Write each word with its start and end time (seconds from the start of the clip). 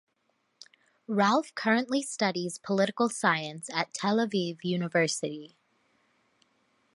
Ralph 1.05 1.53
currently 1.53 2.01
studies 2.01 2.57
political 2.57 3.07
science 3.07 3.69
at 3.71 3.93
Tel 3.93 4.17
Aviv 4.17 4.57
University. 4.63 5.55